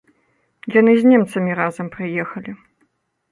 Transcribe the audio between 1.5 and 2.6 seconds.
разам прыехалі.